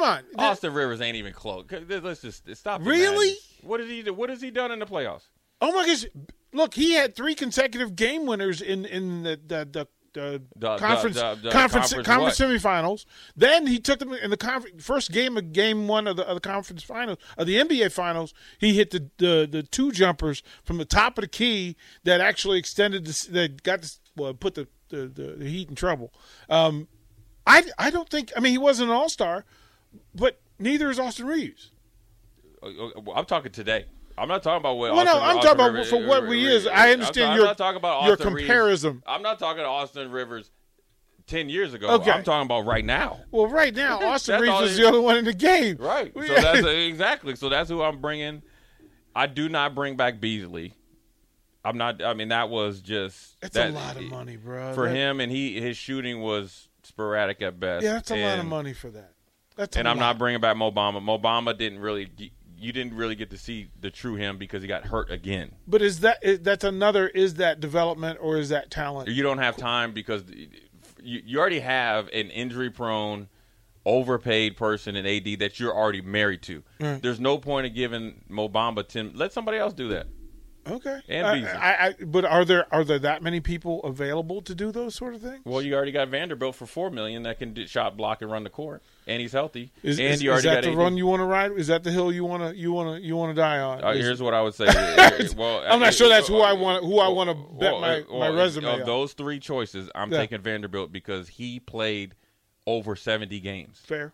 Come 0.00 0.08
on, 0.08 0.24
Austin 0.36 0.72
Rivers 0.72 1.00
ain't 1.00 1.16
even 1.16 1.32
close. 1.32 1.66
Let's 1.88 2.22
just 2.22 2.56
stop. 2.56 2.80
Really? 2.84 3.34
What 3.62 3.78
did 3.78 3.88
he 3.88 4.02
do? 4.02 4.14
What 4.14 4.30
has 4.30 4.40
he 4.40 4.50
done 4.50 4.70
in 4.72 4.78
the 4.78 4.86
playoffs? 4.86 5.24
Oh 5.60 5.72
my 5.72 5.86
gosh! 5.86 6.06
Look, 6.52 6.74
he 6.74 6.92
had 6.94 7.14
three 7.14 7.34
consecutive 7.34 7.94
game 7.96 8.24
winners 8.26 8.62
in 8.62 8.86
in 8.86 9.22
the 9.24 9.38
the, 9.46 9.68
the, 9.70 9.88
the, 10.14 10.42
The- 10.56 10.76
conference 10.78 11.16
the- 11.16 11.38
the 11.42 11.50
conference 11.50 11.92
conference 11.92 12.36
conference 12.38 12.38
semifinals. 12.38 13.04
Then 13.36 13.66
he 13.66 13.78
took 13.78 13.98
them 13.98 14.12
in 14.14 14.30
the 14.30 14.38
conference 14.38 14.82
first 14.82 15.12
game 15.12 15.36
of 15.36 15.52
game 15.52 15.86
one 15.86 16.06
of 16.06 16.16
the, 16.16 16.26
of 16.26 16.34
the 16.36 16.40
conference 16.40 16.82
finals 16.82 17.18
of 17.36 17.46
the 17.46 17.56
NBA 17.56 17.92
finals. 17.92 18.32
He 18.58 18.74
hit 18.74 18.90
the, 18.92 19.10
the 19.18 19.46
the 19.50 19.62
two 19.62 19.92
jumpers 19.92 20.42
from 20.64 20.78
the 20.78 20.86
top 20.86 21.18
of 21.18 21.22
the 21.22 21.28
key 21.28 21.76
that 22.04 22.22
actually 22.22 22.58
extended 22.58 23.04
the, 23.04 23.28
that 23.32 23.62
got 23.62 23.82
the, 23.82 23.94
well 24.16 24.32
put 24.32 24.54
the, 24.54 24.66
the 24.88 25.06
the, 25.08 25.34
the 25.38 25.44
Heat 25.48 25.68
in 25.68 25.74
trouble. 25.74 26.12
Um, 26.48 26.88
I 27.46 27.64
I 27.78 27.90
don't 27.90 28.08
think 28.08 28.32
I 28.34 28.40
mean 28.40 28.52
he 28.52 28.58
wasn't 28.58 28.88
an 28.90 28.96
all 28.96 29.08
star, 29.08 29.44
but 30.14 30.40
neither 30.58 30.90
is 30.90 30.98
Austin 30.98 31.26
Reaves. 31.26 31.70
Uh, 32.62 32.66
uh, 32.68 33.12
I'm 33.14 33.24
talking 33.24 33.52
today. 33.52 33.86
I'm 34.18 34.28
not 34.28 34.42
talking 34.42 34.60
about 34.60 34.76
what. 34.76 34.92
Well, 34.92 35.04
no, 35.04 35.12
I'm 35.20 35.36
Austin 35.38 35.42
talking 35.42 35.50
about 35.52 35.72
Rivers- 35.72 35.90
for 35.90 36.06
what 36.06 36.26
we 36.26 36.46
is. 36.46 36.66
I 36.66 36.92
understand 36.92 37.26
ta- 37.28 37.30
I'm 37.32 37.36
your- 37.38 37.46
not 37.46 37.58
talking 37.58 37.76
about 37.78 38.04
your 38.04 38.12
Austin 38.14 38.34
Reaves. 38.34 38.46
comparison. 38.46 39.02
I'm 39.06 39.22
not 39.22 39.38
talking 39.38 39.62
to 39.62 39.68
Austin 39.68 40.10
Rivers 40.10 40.50
ten 41.26 41.48
years 41.48 41.72
ago. 41.72 41.88
Okay. 41.92 42.10
I'm 42.10 42.22
talking 42.22 42.44
about 42.44 42.66
right 42.66 42.84
now. 42.84 43.20
Well, 43.30 43.46
right 43.46 43.74
now 43.74 43.98
Austin 44.06 44.40
Reaves 44.42 44.72
is 44.72 44.76
the 44.76 44.84
only 44.86 45.00
one 45.00 45.16
in 45.16 45.24
the 45.24 45.32
game. 45.32 45.76
Right. 45.78 46.12
So 46.14 46.20
that's 46.34 46.66
exactly. 46.66 47.34
So 47.36 47.48
that's 47.48 47.70
who 47.70 47.82
I'm 47.82 48.00
bringing. 48.00 48.42
I 49.14 49.26
do 49.26 49.48
not 49.48 49.74
bring 49.74 49.96
back 49.96 50.20
Beasley. 50.20 50.74
I'm 51.64 51.78
not. 51.78 52.02
I 52.02 52.12
mean, 52.14 52.28
that 52.28 52.50
was 52.50 52.80
just. 52.80 53.40
That's 53.40 53.54
that, 53.54 53.70
a 53.70 53.72
lot 53.72 53.96
of 53.96 54.02
money, 54.04 54.36
bro. 54.36 54.74
for 54.74 54.86
That- 54.88 54.94
him, 54.94 55.20
and 55.20 55.32
he 55.32 55.60
his 55.60 55.76
shooting 55.78 56.20
was 56.20 56.68
sporadic 56.82 57.40
at 57.42 57.58
best. 57.58 57.84
Yeah, 57.84 57.94
that's 57.94 58.10
a 58.10 58.22
lot 58.22 58.38
of 58.38 58.44
money 58.46 58.72
for 58.74 58.90
that. 58.90 59.12
That's 59.56 59.76
And 59.76 59.88
I'm 59.88 59.96
lot. 59.98 60.04
not 60.04 60.18
bringing 60.18 60.40
back 60.40 60.56
Mo 60.56 60.70
Bamba. 60.70 61.02
Mobama 61.02 61.56
didn't 61.56 61.80
really. 61.80 62.10
You 62.62 62.72
didn't 62.72 62.94
really 62.94 63.14
get 63.14 63.30
to 63.30 63.38
see 63.38 63.70
the 63.80 63.90
true 63.90 64.16
him 64.16 64.36
because 64.36 64.60
he 64.60 64.68
got 64.68 64.84
hurt 64.84 65.10
again. 65.10 65.52
But 65.66 65.80
is 65.80 66.00
that 66.00 66.18
is, 66.22 66.40
that's 66.40 66.62
another? 66.64 67.08
Is 67.08 67.34
that 67.34 67.58
development 67.58 68.18
or 68.20 68.36
is 68.36 68.50
that 68.50 68.70
talent? 68.70 69.08
You 69.08 69.22
don't 69.22 69.38
have 69.38 69.56
time 69.56 69.92
because 69.92 70.24
you, 71.02 71.22
you 71.24 71.38
already 71.40 71.60
have 71.60 72.08
an 72.08 72.28
injury 72.30 72.68
prone, 72.68 73.28
overpaid 73.86 74.56
person 74.58 74.94
in 74.94 75.06
AD 75.06 75.38
that 75.40 75.58
you're 75.58 75.74
already 75.74 76.02
married 76.02 76.42
to. 76.42 76.62
Right. 76.78 77.00
There's 77.02 77.18
no 77.18 77.38
point 77.38 77.66
in 77.66 77.74
giving 77.74 78.24
Mo 78.28 78.48
Bamba 78.50 78.86
ten. 78.86 79.12
Let 79.14 79.32
somebody 79.32 79.56
else 79.56 79.72
do 79.72 79.88
that. 79.88 80.06
Okay. 80.68 81.00
And 81.08 81.26
I- 81.26 81.34
Beasley. 81.34 81.50
I, 81.52 81.86
I, 81.86 81.94
but 82.04 82.24
are 82.24 82.44
there 82.44 82.66
are 82.72 82.84
there 82.84 82.98
that 82.98 83.22
many 83.22 83.40
people 83.40 83.82
available 83.82 84.42
to 84.42 84.54
do 84.54 84.70
those 84.72 84.94
sort 84.94 85.14
of 85.14 85.22
things? 85.22 85.40
Well, 85.44 85.62
you 85.62 85.74
already 85.74 85.92
got 85.92 86.08
Vanderbilt 86.08 86.54
for 86.54 86.66
four 86.66 86.90
million 86.90 87.22
that 87.24 87.38
can 87.38 87.54
do, 87.54 87.66
shot 87.66 87.96
block 87.96 88.22
and 88.22 88.30
run 88.30 88.44
the 88.44 88.50
court, 88.50 88.82
and 89.06 89.20
he's 89.20 89.32
healthy. 89.32 89.72
Is, 89.82 89.98
and 89.98 90.08
is, 90.08 90.22
you 90.22 90.32
is 90.32 90.42
that 90.42 90.56
got 90.56 90.64
the 90.64 90.70
AD. 90.70 90.76
run 90.76 90.96
you 90.96 91.06
want 91.06 91.20
to 91.20 91.24
ride? 91.24 91.52
Is 91.52 91.68
that 91.68 91.82
the 91.84 91.90
hill 91.90 92.12
you 92.12 92.24
want 92.24 92.42
to 92.42 92.56
you 92.56 92.72
want 92.72 93.00
to 93.00 93.06
you 93.06 93.16
want 93.16 93.34
to 93.34 93.40
die 93.40 93.58
on? 93.58 93.82
Uh, 93.82 93.92
here's 93.94 94.20
what 94.22 94.34
I 94.34 94.42
would 94.42 94.54
say. 94.54 94.66
well, 95.36 95.62
I'm 95.66 95.80
not 95.80 95.88
uh, 95.88 95.90
sure 95.92 96.08
that's 96.08 96.28
uh, 96.28 96.32
who 96.32 96.40
I 96.40 96.52
want 96.52 96.84
who 96.84 96.98
I 96.98 97.08
want 97.08 97.30
to 97.30 97.34
bet 97.34 97.72
well, 97.72 97.80
my, 97.80 98.00
uh, 98.00 98.18
my 98.18 98.28
resume 98.28 98.66
Of 98.66 98.80
on. 98.80 98.86
those 98.86 99.12
three 99.14 99.38
choices, 99.38 99.90
I'm 99.94 100.12
Yeah. 100.12 100.18
taking 100.18 100.40
Vanderbilt 100.40 100.92
because 100.92 101.28
he 101.28 101.60
played 101.60 102.14
over 102.66 102.94
70 102.94 103.40
games. 103.40 103.80
Fair, 103.82 104.12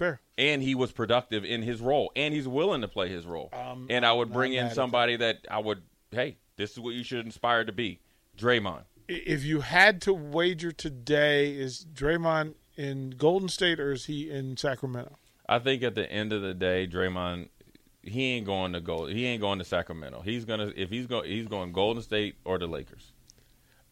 fair. 0.00 0.20
and 0.36 0.62
he 0.62 0.74
was 0.74 0.90
productive 0.90 1.44
in 1.44 1.62
his 1.62 1.80
role, 1.80 2.10
and 2.16 2.34
he's 2.34 2.48
willing 2.48 2.80
to 2.80 2.88
play 2.88 3.08
his 3.08 3.26
role. 3.26 3.50
Um, 3.52 3.86
and 3.88 4.04
I 4.04 4.12
would 4.12 4.32
bring 4.32 4.52
in 4.54 4.70
somebody 4.70 5.16
that 5.16 5.38
I 5.50 5.58
would, 5.58 5.82
hey, 6.10 6.38
this 6.56 6.72
is 6.72 6.80
what 6.80 6.94
you 6.94 7.04
should 7.04 7.24
inspire 7.24 7.64
to 7.64 7.72
be, 7.72 8.00
Draymond. 8.36 8.84
If 9.08 9.44
you 9.44 9.60
had 9.60 10.00
to 10.02 10.12
wager 10.12 10.72
today, 10.72 11.52
is 11.52 11.86
Draymond 11.92 12.54
in 12.76 13.10
Golden 13.10 13.48
State 13.48 13.78
or 13.78 13.92
is 13.92 14.06
he 14.06 14.30
in 14.30 14.56
Sacramento? 14.56 15.16
I 15.48 15.58
think 15.58 15.82
at 15.82 15.94
the 15.94 16.10
end 16.10 16.32
of 16.32 16.42
the 16.42 16.54
day, 16.54 16.86
Draymond 16.86 17.48
he 18.02 18.32
ain't 18.32 18.46
going 18.46 18.72
to 18.72 18.80
go. 18.80 19.06
He 19.06 19.26
ain't 19.26 19.42
going 19.42 19.58
to 19.58 19.64
Sacramento. 19.64 20.22
He's 20.22 20.44
gonna 20.44 20.72
if 20.76 20.88
he's 20.90 21.06
going 21.06 21.28
he's 21.28 21.48
going 21.48 21.72
Golden 21.72 22.02
State 22.02 22.36
or 22.44 22.58
the 22.58 22.66
Lakers. 22.66 23.12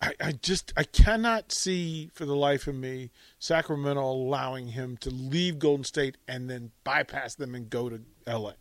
I, 0.01 0.15
I 0.21 0.33
just 0.33 0.73
I 0.77 0.85
cannot 0.85 1.51
see 1.51 2.11
for 2.15 2.25
the 2.25 2.37
life 2.37 2.67
of 2.69 2.75
me 2.77 3.11
Sacramento 3.39 4.01
allowing 4.01 4.69
him 4.69 4.97
to 4.99 5.11
leave 5.11 5.59
Golden 5.59 5.85
State 5.85 6.17
and 6.29 6.49
then 6.49 6.71
bypass 6.85 7.35
them 7.35 7.55
and 7.55 7.69
go 7.69 7.89
to 7.89 8.01
L.A. 8.27 8.55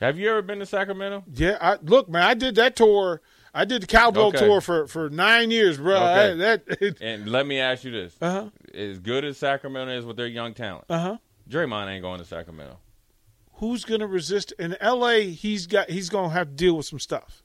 Have 0.00 0.18
you 0.18 0.28
ever 0.30 0.42
been 0.42 0.58
to 0.58 0.66
Sacramento? 0.66 1.24
Yeah, 1.32 1.56
I, 1.60 1.78
look, 1.82 2.08
man, 2.08 2.22
I 2.22 2.34
did 2.34 2.54
that 2.56 2.76
tour. 2.76 3.22
I 3.54 3.64
did 3.64 3.82
the 3.82 3.86
cowbell 3.86 4.26
Okay. 4.26 4.38
tour 4.46 4.60
for, 4.60 4.86
for 4.86 5.08
nine 5.08 5.50
years, 5.50 5.78
bro. 5.78 5.96
Okay. 5.96 6.32
I, 6.32 6.34
that 6.34 6.96
And 7.00 7.28
let 7.30 7.46
me 7.46 7.58
ask 7.58 7.82
you 7.84 7.90
this: 7.90 8.14
uh 8.20 8.30
huh, 8.30 8.50
as 8.74 8.98
good 8.98 9.24
as 9.24 9.38
Sacramento 9.38 9.92
is 9.92 10.04
with 10.04 10.16
their 10.18 10.26
young 10.26 10.52
talent, 10.54 10.84
uh 10.90 10.98
huh. 10.98 11.16
Draymond 11.48 11.88
ain't 11.88 12.02
going 12.02 12.18
to 12.18 12.24
Sacramento. 12.26 12.78
Who's 13.54 13.84
gonna 13.86 14.06
resist 14.06 14.52
in 14.58 14.76
L.A.? 14.80 15.30
He's 15.30 15.66
got 15.66 15.88
he's 15.88 16.10
gonna 16.10 16.28
have 16.28 16.48
to 16.48 16.54
deal 16.54 16.76
with 16.76 16.84
some 16.86 16.98
stuff. 16.98 17.42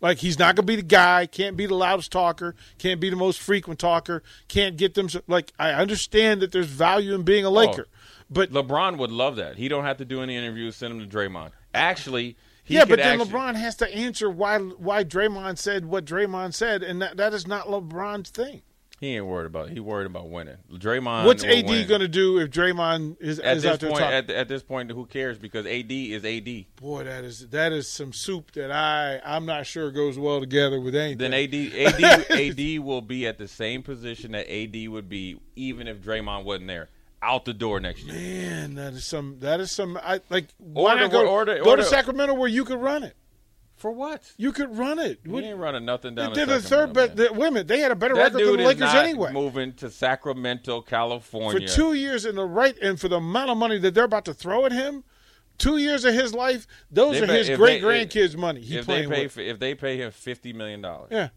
Like 0.00 0.18
he's 0.18 0.38
not 0.38 0.56
gonna 0.56 0.66
be 0.66 0.76
the 0.76 0.82
guy. 0.82 1.26
Can't 1.26 1.56
be 1.56 1.66
the 1.66 1.74
loudest 1.74 2.10
talker. 2.10 2.54
Can't 2.78 3.00
be 3.00 3.10
the 3.10 3.16
most 3.16 3.40
frequent 3.40 3.78
talker. 3.78 4.22
Can't 4.48 4.76
get 4.76 4.94
them. 4.94 5.08
Like 5.26 5.52
I 5.58 5.72
understand 5.72 6.40
that 6.40 6.52
there's 6.52 6.66
value 6.66 7.14
in 7.14 7.22
being 7.22 7.44
a 7.44 7.48
oh. 7.48 7.52
Laker, 7.52 7.86
but 8.30 8.50
LeBron 8.50 8.96
would 8.98 9.10
love 9.10 9.36
that. 9.36 9.56
He 9.56 9.68
don't 9.68 9.84
have 9.84 9.98
to 9.98 10.04
do 10.04 10.22
any 10.22 10.36
interviews. 10.36 10.76
Send 10.76 10.94
him 11.00 11.08
to 11.08 11.16
Draymond. 11.16 11.50
Actually, 11.74 12.36
he 12.64 12.74
yeah, 12.74 12.84
but 12.84 12.98
then 12.98 13.20
actually- 13.20 13.32
LeBron 13.32 13.54
has 13.56 13.76
to 13.76 13.94
answer 13.94 14.30
why 14.30 14.58
why 14.58 15.04
Draymond 15.04 15.58
said 15.58 15.84
what 15.84 16.04
Draymond 16.04 16.54
said, 16.54 16.82
and 16.82 17.02
that, 17.02 17.16
that 17.16 17.34
is 17.34 17.46
not 17.46 17.66
LeBron's 17.66 18.30
thing. 18.30 18.62
He 19.00 19.16
ain't 19.16 19.24
worried 19.24 19.46
about. 19.46 19.68
It. 19.68 19.72
He 19.72 19.80
worried 19.80 20.04
about 20.04 20.28
winning. 20.28 20.58
Draymond. 20.70 21.24
What's 21.24 21.42
AD 21.42 21.64
win. 21.66 21.88
to 21.88 22.06
do 22.06 22.38
if 22.38 22.50
Draymond 22.50 23.16
is, 23.18 23.38
At 23.38 23.56
is 23.56 23.62
this 23.62 23.72
out 23.72 23.80
there 23.80 23.90
point, 23.90 24.02
at, 24.02 24.28
at 24.28 24.46
this 24.46 24.62
point, 24.62 24.90
who 24.90 25.06
cares? 25.06 25.38
Because 25.38 25.64
AD 25.64 25.90
is 25.90 26.22
AD. 26.22 26.66
Boy, 26.76 27.04
that 27.04 27.24
is 27.24 27.48
that 27.48 27.72
is 27.72 27.88
some 27.88 28.12
soup 28.12 28.52
that 28.52 28.70
I 28.70 29.18
I'm 29.24 29.46
not 29.46 29.64
sure 29.64 29.90
goes 29.90 30.18
well 30.18 30.38
together 30.40 30.78
with 30.78 30.94
anything. 30.94 31.16
Then 31.16 31.32
AD 31.32 31.54
AD 31.54 32.30
AD 32.30 32.78
will 32.84 33.00
be 33.00 33.26
at 33.26 33.38
the 33.38 33.48
same 33.48 33.82
position 33.82 34.32
that 34.32 34.52
AD 34.52 34.88
would 34.88 35.08
be 35.08 35.40
even 35.56 35.88
if 35.88 36.02
Draymond 36.02 36.44
wasn't 36.44 36.68
there. 36.68 36.90
Out 37.22 37.46
the 37.46 37.54
door 37.54 37.80
next 37.80 38.04
year. 38.04 38.14
Man, 38.14 38.74
that 38.74 38.92
is 38.92 39.06
some 39.06 39.38
that 39.40 39.60
is 39.60 39.70
some 39.70 39.98
I 40.02 40.20
like. 40.28 40.48
Why 40.58 40.92
Order- 40.92 41.00
not 41.02 41.10
go, 41.10 41.26
order- 41.26 41.62
go 41.62 41.70
order- 41.70 41.82
to 41.82 41.88
Sacramento 41.88 42.34
where 42.34 42.48
you 42.48 42.66
could 42.66 42.78
run 42.80 43.02
it? 43.02 43.16
For 43.80 43.90
what? 43.90 44.22
You 44.36 44.52
could 44.52 44.76
run 44.76 44.98
it. 44.98 45.20
We 45.24 45.42
ain't 45.42 45.56
running 45.58 45.86
nothing 45.86 46.14
down. 46.14 46.34
They 46.34 46.40
did 46.44 46.50
the 46.50 46.60
third 46.60 46.92
but 46.92 47.16
The, 47.16 47.32
women 47.32 47.66
they 47.66 47.80
had 47.80 47.90
a 47.90 47.96
better 47.96 48.14
That 48.14 48.34
record 48.34 48.46
than 48.46 48.56
the 48.58 48.64
Lakers 48.64 48.94
anyway. 48.94 49.32
moving 49.32 49.72
to 49.76 49.88
Sacramento, 49.88 50.82
California 50.82 51.66
For 51.66 51.74
two 51.74 51.94
years 51.94 52.26
in 52.26 52.34
the 52.34 52.44
right, 52.44 52.76
and 52.82 53.00
for 53.00 53.08
the 53.08 53.16
amount 53.16 53.50
of 53.50 53.56
money 53.56 53.78
that 53.78 53.94
they're 53.94 54.04
about 54.04 54.26
to 54.26 54.34
throw 54.34 54.66
at 54.66 54.72
him, 54.72 55.02
two 55.56 55.78
years 55.78 56.04
of 56.04 56.12
his 56.12 56.34
life, 56.34 56.66
those 56.90 57.18
They 57.18 57.22
are 57.22 57.26
pay- 57.26 57.44
his 57.44 57.56
great 57.56 57.82
grandkids' 57.82 58.36
money. 58.36 58.60
He 58.60 58.76
if 58.76 58.84
they 58.84 59.06
pay 59.06 59.28
for, 59.28 59.40
if 59.40 59.58
they 59.58 59.74
pay 59.74 59.96
him 59.96 60.10
fifty 60.10 60.52
million 60.52 60.82
dollars, 60.82 61.08
yeah, 61.10 61.30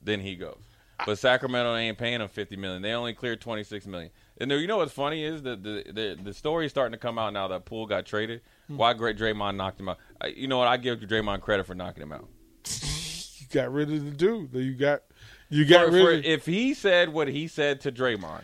then 0.00 0.20
he 0.20 0.36
goes. 0.36 0.62
But 1.06 1.18
Sacramento 1.18 1.74
ain't 1.74 1.98
paying 1.98 2.20
him 2.20 2.28
fifty 2.28 2.56
million. 2.56 2.82
They 2.82 2.92
only 2.92 3.14
cleared 3.14 3.40
twenty 3.40 3.64
six 3.64 3.84
million. 3.84 4.12
And 4.40 4.50
you 4.50 4.66
know 4.66 4.78
what's 4.78 4.92
funny 4.92 5.24
is 5.24 5.42
that 5.42 5.62
the 5.62 5.84
the 5.86 6.18
the 6.22 6.34
story 6.34 6.66
is 6.66 6.72
starting 6.72 6.92
to 6.92 6.98
come 6.98 7.18
out 7.18 7.32
now 7.32 7.48
that 7.48 7.64
Poole 7.64 7.86
got 7.86 8.06
traded. 8.06 8.42
Hmm. 8.68 8.76
Why 8.76 8.94
great 8.94 9.18
Draymond 9.18 9.56
knocked 9.56 9.80
him 9.80 9.88
out? 9.88 9.98
I, 10.20 10.28
you 10.28 10.48
know 10.48 10.58
what? 10.58 10.68
I 10.68 10.76
give 10.76 10.98
Draymond 11.00 11.40
credit 11.40 11.66
for 11.66 11.74
knocking 11.74 12.02
him 12.02 12.12
out. 12.12 12.28
you 13.38 13.46
got 13.52 13.72
rid 13.72 13.90
of 13.92 14.04
the 14.04 14.10
dude. 14.10 14.52
You 14.54 14.74
got 14.74 15.02
you 15.48 15.64
got 15.64 15.86
For- 15.86 15.92
rid 15.92 16.02
for- 16.04 16.12
of. 16.12 16.24
if 16.24 16.46
he 16.46 16.74
said 16.74 17.08
what 17.10 17.28
he 17.28 17.48
said 17.48 17.80
to 17.82 17.92
Draymond, 17.92 18.42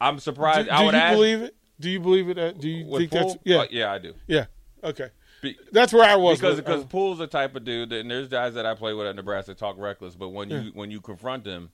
I'm 0.00 0.18
surprised. 0.18 0.68
do 0.68 0.74
I 0.74 0.84
would 0.84 0.94
you 0.94 1.00
ask, 1.00 1.14
believe 1.14 1.42
it? 1.42 1.56
Do 1.80 1.90
you 1.90 2.00
believe 2.00 2.28
it? 2.28 2.38
Uh, 2.38 2.52
Do 2.52 2.68
you 2.68 2.96
think 2.98 3.10
that's 3.10 3.36
yeah? 3.44 3.58
Uh, 3.58 3.66
yeah, 3.70 3.92
I 3.92 3.98
do. 3.98 4.14
Yeah. 4.26 4.46
Okay. 4.84 5.10
Be- 5.42 5.58
That's 5.72 5.92
where 5.92 6.08
I 6.08 6.14
was. 6.16 6.38
because 6.38 6.56
with- 6.56 6.64
because 6.64 6.84
uh, 6.84 6.86
Poole's 6.86 7.18
the 7.18 7.26
type 7.26 7.56
of 7.56 7.64
dude 7.64 7.90
that 7.90 8.00
and 8.00 8.10
there's 8.10 8.28
guys 8.28 8.54
that 8.54 8.64
I 8.66 8.74
play 8.74 8.94
with 8.94 9.06
at 9.06 9.16
Nebraska 9.16 9.54
talk 9.54 9.76
reckless, 9.78 10.14
but 10.14 10.28
when 10.30 10.50
you 10.50 10.70
when 10.74 10.90
you 10.90 11.00
confront 11.00 11.44
them, 11.44 11.70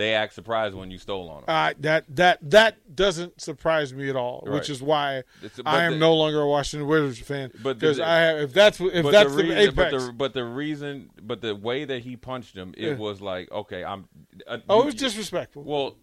they 0.00 0.14
act 0.14 0.32
surprised 0.34 0.74
when 0.74 0.90
you 0.90 0.98
stole 0.98 1.28
on 1.28 1.42
them. 1.42 1.44
uh, 1.48 1.72
that 1.80 2.04
that 2.16 2.38
that 2.50 2.96
doesn't 2.96 3.40
surprise 3.40 3.92
me 3.94 4.08
at 4.08 4.16
all, 4.16 4.42
Right. 4.46 4.54
which 4.54 4.70
is 4.70 4.82
why 4.82 5.22
I 5.64 5.84
am 5.84 5.92
the- 5.92 5.98
no 5.98 6.14
longer 6.16 6.40
a 6.40 6.46
Washington 6.48 6.88
Wizards 6.88 7.20
fan. 7.20 7.50
But 7.62 7.78
the- 7.78 7.86
because 7.86 8.00
I 8.00 8.16
have, 8.18 8.38
if 8.38 8.52
that's 8.52 8.80
if 8.80 9.10
that's 9.10 9.30
the 9.34 9.42
the, 9.42 9.48
reason, 9.48 9.74
but 9.74 9.90
the 9.90 10.12
but 10.12 10.34
the 10.34 10.44
reason, 10.44 11.10
but 11.22 11.40
the 11.40 11.54
way 11.54 11.84
that 11.84 12.02
he 12.02 12.16
punched 12.16 12.56
him, 12.56 12.74
it 12.76 12.88
Yeah. 12.90 12.94
was 12.96 13.20
like 13.20 13.50
okay, 13.52 13.84
I'm. 13.84 14.08
Uh, 14.46 14.58
oh, 14.68 14.82
it 14.82 14.86
was 14.86 14.94
disrespectful. 14.94 15.62
Well, 15.64 15.96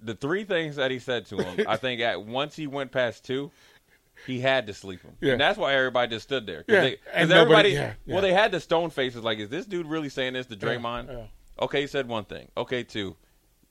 the 0.00 0.14
three 0.14 0.44
things 0.44 0.76
that 0.76 0.90
he 0.90 0.98
said 0.98 1.26
to 1.26 1.36
him, 1.42 1.66
I 1.66 1.76
think 1.76 2.00
at 2.02 2.22
once 2.22 2.54
he 2.54 2.66
went 2.66 2.92
past 2.92 3.24
two, 3.24 3.50
he 4.26 4.38
had 4.38 4.66
to 4.66 4.74
sleep 4.74 5.02
him. 5.02 5.16
Yeah. 5.20 5.32
And 5.32 5.40
that's 5.40 5.58
why 5.58 5.74
everybody 5.74 6.10
just 6.10 6.24
stood 6.24 6.46
there. 6.46 6.58
Cause 6.62 6.74
Yeah, 6.74 6.80
they, 6.82 6.90
'cause 6.96 7.00
and 7.14 7.32
everybody, 7.32 7.46
nobody- 7.48 7.70
yeah, 7.72 7.94
yeah. 8.04 8.12
well, 8.14 8.22
they 8.22 8.32
had 8.32 8.52
the 8.52 8.60
stone 8.60 8.90
faces 8.90 9.22
like, 9.24 9.38
is 9.38 9.48
this 9.48 9.64
dude 9.66 9.86
really 9.86 10.08
saying 10.10 10.34
this 10.34 10.46
to 10.46 10.56
Draymond? 10.56 11.28
Okay, 11.60 11.82
he 11.82 11.86
said 11.86 12.08
one 12.08 12.24
thing. 12.24 12.48
Okay, 12.56 12.82
two, 12.82 13.16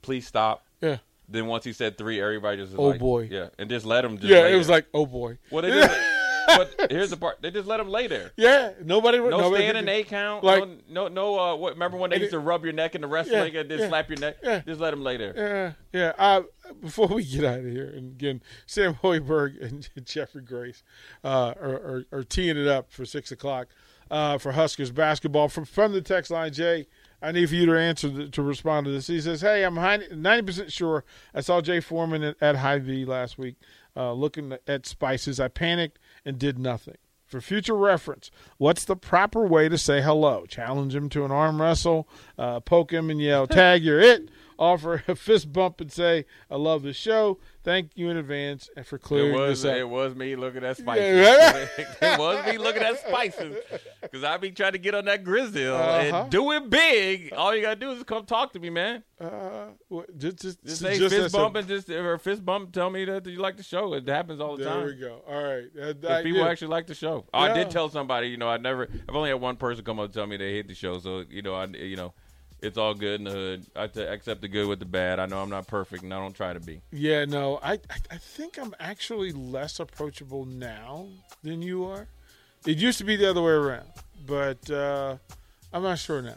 please 0.01 0.25
stop. 0.27 0.65
yeah, 0.81 0.97
Then 1.27 1.47
once 1.47 1.63
he 1.65 1.73
said 1.73 1.97
three, 1.97 2.21
everybody 2.21 2.57
just 2.57 2.71
was 2.71 2.79
Oh, 2.79 2.83
like, 2.89 2.99
boy. 2.99 3.27
yeah, 3.31 3.49
and 3.59 3.69
just 3.69 3.85
let 3.85 4.05
him. 4.05 4.17
Just 4.17 4.29
yeah. 4.29 4.41
lay 4.41 4.53
It 4.53 4.57
was 4.57 4.67
there. 4.67 4.77
like, 4.77 4.85
oh 4.93 5.05
boy. 5.05 5.37
well, 5.51 5.61
they 5.63 5.69
just, 5.71 5.97
but 6.47 6.91
here's 6.91 7.09
the 7.09 7.17
part: 7.17 7.41
they 7.41 7.51
just 7.51 7.67
let 7.67 7.79
him 7.79 7.87
lay 7.89 8.07
there. 8.07 8.31
Yeah, 8.37 8.71
nobody. 8.83 9.17
No 9.19 9.29
nobody 9.29 9.63
stand 9.63 9.77
and 9.77 9.89
eight 9.89 10.07
count. 10.07 10.43
Like- 10.43 10.63
no, 10.89 11.07
no, 11.07 11.07
no. 11.07 11.39
Uh, 11.39 11.55
what? 11.55 11.73
Remember 11.73 11.97
when 11.97 12.09
they 12.09 12.19
used 12.19 12.31
to 12.31 12.39
rub 12.39 12.63
your 12.63 12.73
neck 12.73 12.95
in 12.95 13.01
the 13.01 13.07
wrestling 13.07 13.53
Yeah, 13.53 13.61
and 13.61 13.69
then 13.71 13.79
yeah, 13.79 13.87
slap 13.89 14.09
your 14.09 14.19
neck? 14.19 14.37
yeah. 14.43 14.59
Just 14.65 14.79
let 14.81 14.93
him 14.93 15.01
lay 15.03 15.17
there. 15.17 15.75
Yeah, 15.93 15.99
yeah. 15.99 16.13
Uh, 16.17 16.41
before 16.81 17.07
we 17.07 17.23
get 17.25 17.43
out 17.45 17.59
of 17.59 17.65
here, 17.65 17.87
and 17.95 18.11
again, 18.13 18.41
Sam 18.65 18.95
Hoiberg 18.95 19.61
and 19.97 20.05
Jeffrey 20.05 20.41
Grace 20.41 20.83
uh, 21.23 21.53
are, 21.61 21.73
are, 21.73 22.05
are 22.11 22.23
teeing 22.23 22.57
it 22.57 22.67
up 22.67 22.91
for 22.91 23.05
six 23.05 23.31
o'clock 23.31 23.67
uh, 24.11 24.37
for 24.37 24.51
Huskers 24.51 24.91
basketball. 24.91 25.47
From 25.49 25.63
from 25.65 25.93
the 25.93 26.01
text 26.01 26.29
line, 26.31 26.51
Jay, 26.51 26.87
I 27.23 27.31
need 27.31 27.47
for 27.47 27.55
you 27.55 27.65
to 27.67 27.79
answer 27.79 28.27
to 28.27 28.41
respond 28.41 28.85
to 28.85 28.91
this. 28.91 29.07
He 29.07 29.21
says, 29.21 29.41
"Hey, 29.41 29.63
I'm 29.63 29.75
ninety 29.75 30.45
percent 30.45 30.71
sure 30.71 31.05
I 31.33 31.39
saw 31.39 31.61
Jay 31.61 31.79
Foreman 31.79 32.21
at, 32.21 32.35
at 32.41 32.57
Hy-Vee 32.57 33.05
last 33.05 33.37
week, 33.37 33.55
uh, 33.95 34.11
looking 34.11 34.57
at 34.67 34.85
spices. 34.85 35.39
I 35.39 35.47
panicked 35.47 35.99
and 36.25 36.37
did 36.37 36.59
nothing." 36.59 36.97
For 37.25 37.41
future 37.41 37.75
reference, 37.75 38.29
what's 38.57 38.85
the 38.85 38.95
proper 38.95 39.43
way 39.43 39.67
to 39.67 39.77
say 39.77 40.03
hello? 40.03 40.45
Challenge 40.45 40.93
him 40.93 41.09
to 41.09 41.25
an 41.25 41.31
arm 41.31 41.59
wrestle, 41.59 42.07
uh, 42.37 42.59
poke 42.59 42.91
him 42.91 43.09
and 43.09 43.19
yell, 43.19 43.47
"Tag, 43.47 43.83
you're 43.83 43.99
it!" 43.99 44.29
Offer 44.63 45.03
a 45.07 45.15
fist 45.15 45.51
bump 45.51 45.81
and 45.81 45.91
say, 45.91 46.25
"I 46.49 46.55
love 46.55 46.83
the 46.83 46.93
show. 46.93 47.39
Thank 47.63 47.91
you 47.95 48.09
in 48.09 48.17
advance 48.17 48.69
and 48.75 48.85
for 48.85 48.95
It 48.97 48.99
clearing 49.03 49.33
was 49.39 49.61
this 49.63 49.71
up." 49.71 49.77
it 49.77 49.87
was 49.89 50.15
me 50.15 50.35
looking 50.35 50.63
at 50.63 50.77
spices. 50.77 51.27
It 52.01 52.19
was 52.19 52.45
me 52.45 52.57
looking 52.57 52.81
at 52.81 52.99
spices 52.99 53.57
because 54.01 54.23
I 54.23 54.37
be 54.37 54.51
trying 54.51 54.73
to 54.73 54.77
get 54.77 54.95
on 54.95 55.05
that 55.05 55.23
grizzle 55.23 55.75
Uh-huh. 55.75 56.17
and 56.23 56.29
do 56.31 56.51
it 56.51 56.69
big. 56.69 57.33
All 57.33 57.55
you 57.55 57.61
gotta 57.61 57.75
do 57.79 57.91
is 57.91 58.03
come 58.03 58.25
talk 58.25 58.53
to 58.53 58.59
me, 58.59 58.69
man. 58.69 59.03
Uh, 59.19 59.67
what- 59.87 60.17
just, 60.17 60.41
just, 60.41 60.63
Just 60.63 60.81
say 60.81 60.97
just 60.97 61.13
fist 61.15 61.25
as 61.27 61.33
a- 61.33 61.37
bump 61.37 61.55
and 61.55 61.67
just 61.67 61.89
or 61.89 62.17
fist 62.17 62.43
bump. 62.45 62.71
Tell 62.73 62.89
me 62.89 63.05
that 63.05 63.25
you 63.25 63.39
like 63.39 63.57
the 63.57 63.63
show. 63.63 63.93
It 63.93 64.07
happens 64.07 64.39
all 64.41 64.57
the 64.57 64.63
There 64.63 64.73
time. 64.73 64.79
There 64.81 64.95
we 64.95 64.99
go. 64.99 65.21
All 65.27 65.43
right. 65.43 65.65
Uh, 66.05 66.13
I- 66.13 66.23
people 66.23 66.39
yeah. 66.41 66.47
actually 66.49 66.67
like 66.69 66.87
the 66.87 66.95
show. 66.95 67.25
I 67.33 67.47
Yeah. 67.47 67.53
did 67.55 67.69
tell 67.71 67.89
somebody, 67.89 68.27
you 68.27 68.37
know, 68.37 68.49
I 68.49 68.57
never, 68.57 68.87
I've 69.07 69.15
only 69.15 69.29
had 69.29 69.39
one 69.39 69.55
person 69.55 69.83
come 69.85 69.99
up 69.99 70.05
and 70.05 70.13
tell 70.13 70.27
me 70.27 70.35
they 70.37 70.51
hate 70.51 70.67
the 70.67 70.75
show. 70.75 70.99
So, 70.99 71.23
you 71.29 71.41
know, 71.41 71.55
I, 71.55 71.65
you 71.67 71.95
know, 71.95 72.13
it's 72.63 72.77
all 72.77 72.93
good 72.93 73.19
in 73.19 73.25
the 73.25 73.31
hood. 73.31 73.65
I 73.75 73.87
t- 73.87 74.01
accept 74.01 74.41
the 74.41 74.47
good 74.47 74.67
with 74.67 74.79
the 74.79 74.85
bad. 74.85 75.19
I 75.19 75.25
know 75.25 75.41
I'm 75.41 75.49
not 75.49 75.67
perfect, 75.67 76.03
and 76.03 76.13
I 76.13 76.19
don't 76.19 76.33
try 76.35 76.53
to 76.53 76.59
be. 76.59 76.81
Yeah, 76.91 77.25
no, 77.25 77.59
I, 77.61 77.73
I 78.09 78.17
think 78.17 78.57
I'm 78.57 78.73
actually 78.79 79.31
less 79.31 79.79
approachable 79.79 80.45
now 80.45 81.07
than 81.43 81.61
you 81.61 81.85
are. 81.85 82.07
It 82.65 82.77
used 82.77 82.97
to 82.99 83.03
be 83.03 83.15
the 83.15 83.29
other 83.29 83.41
way 83.41 83.51
around, 83.51 83.87
but 84.25 84.69
uh, 84.71 85.17
I'm 85.73 85.83
not 85.83 85.99
sure 85.99 86.21
now. 86.21 86.35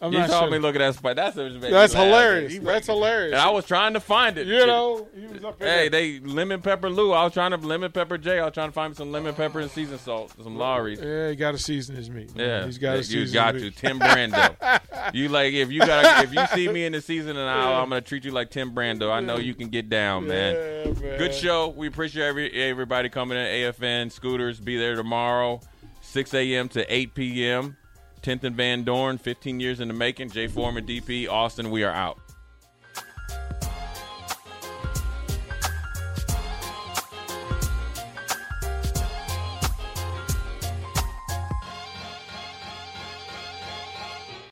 I'm 0.00 0.12
You 0.12 0.26
saw 0.26 0.40
sure. 0.40 0.50
me 0.50 0.58
looking 0.58 0.82
at 0.82 0.88
that 0.94 0.98
Spike. 0.98 1.14
That's 1.14 1.36
what 1.36 1.44
made 1.52 1.62
me 1.62 1.70
That's 1.70 1.92
hilarious. 1.92 2.58
That's 2.58 2.86
hilarious. 2.88 3.34
And 3.34 3.40
I 3.40 3.50
was 3.50 3.64
trying 3.64 3.92
to 3.92 4.00
find 4.00 4.36
it. 4.36 4.48
you 4.48 4.66
know, 4.66 5.06
he 5.16 5.28
was 5.28 5.44
up 5.44 5.62
Hey, 5.62 5.88
they 5.88 6.18
lemon 6.18 6.60
pepper 6.60 6.90
Lou. 6.90 7.12
I 7.12 7.22
was 7.22 7.32
trying 7.32 7.52
to 7.52 7.56
lemon 7.58 7.92
pepper 7.92 8.18
Jay. 8.18 8.40
I 8.40 8.44
was 8.46 8.52
trying 8.54 8.70
to 8.70 8.72
find 8.72 8.96
some 8.96 9.12
lemon 9.12 9.32
pepper 9.36 9.60
and 9.60 9.70
seasoned 9.70 10.00
salt, 10.00 10.34
some 10.42 10.56
Lawry's. 10.56 11.00
Yeah, 11.00 11.28
he 11.30 11.36
got 11.36 11.52
to 11.52 11.58
season 11.58 11.94
his 11.94 12.10
meat. 12.10 12.34
man. 12.34 12.44
Yeah, 12.48 12.66
he's 12.66 12.78
got 12.78 12.94
to 12.94 13.04
season. 13.04 13.28
You 13.28 13.32
got 13.32 13.52
to. 13.52 13.70
Tim 13.70 14.00
Brando. 14.00 14.56
you 15.12 15.28
like 15.28 15.52
if 15.52 15.70
you 15.70 15.80
got 15.80 16.24
if 16.24 16.32
you 16.32 16.46
see 16.48 16.68
me 16.68 16.84
in 16.84 16.92
the 16.92 17.00
season 17.00 17.36
and 17.36 17.48
aisle, 17.48 17.82
I'm 17.82 17.88
gonna 17.88 18.00
treat 18.00 18.24
you 18.24 18.30
like 18.30 18.50
Tim 18.50 18.74
Brando. 18.74 19.10
I 19.10 19.20
know 19.20 19.36
you 19.36 19.54
can 19.54 19.68
get 19.68 19.88
down, 19.88 20.26
man. 20.26 20.54
Yeah, 20.54 20.92
man. 20.92 21.18
Good 21.18 21.34
show. 21.34 21.68
We 21.68 21.86
appreciate 21.86 22.26
every 22.26 22.52
everybody 22.52 23.08
coming 23.08 23.38
in. 23.38 23.44
AFN 23.44 24.10
scooters 24.12 24.60
be 24.60 24.76
there 24.76 24.94
tomorrow, 24.96 25.60
6 26.00 26.34
a.m. 26.34 26.68
to 26.70 26.94
8 26.94 27.14
p.m. 27.14 27.76
10th 28.22 28.44
and 28.44 28.56
Van 28.56 28.84
Dorn, 28.84 29.18
15 29.18 29.58
years 29.58 29.80
in 29.80 29.88
the 29.88 29.94
making. 29.94 30.30
Jay 30.30 30.46
Foreman, 30.46 30.86
DP, 30.86 31.28
Austin. 31.28 31.70
We 31.70 31.82
are 31.82 31.92
out. 31.92 32.18